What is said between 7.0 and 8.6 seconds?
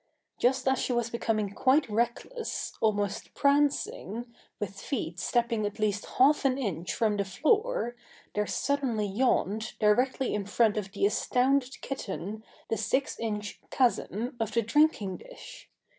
the floor, there